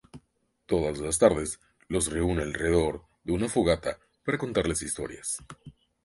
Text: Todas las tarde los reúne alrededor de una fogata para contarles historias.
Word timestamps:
Todas 0.65 0.97
las 0.97 1.19
tarde 1.19 1.43
los 1.87 2.07
reúne 2.11 2.41
alrededor 2.41 3.05
de 3.23 3.33
una 3.33 3.47
fogata 3.47 3.99
para 4.25 4.39
contarles 4.39 4.81
historias. 4.81 5.37